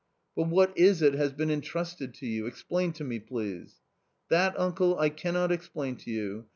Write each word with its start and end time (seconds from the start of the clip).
"But 0.35 0.47
what 0.49 0.75
is 0.75 1.03
it 1.03 1.13
has 1.13 1.31
been 1.31 1.51
entrusted 1.51 2.15
to 2.15 2.25
you, 2.25 2.47
explain 2.47 2.91
to 2.93 3.03
me, 3.03 3.19
please."" 3.19 3.75
That, 4.31 4.59
uncle, 4.59 4.97
I 4.97 5.09
cannot 5.09 5.51
explain 5.51 5.95
to 5.97 6.09
you. 6.09 6.47